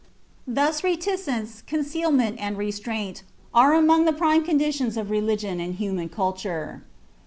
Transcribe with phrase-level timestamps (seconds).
[0.47, 3.21] Thus reticence, concealment, and restraint
[3.53, 6.81] are among the prime conditions of religion and human culture."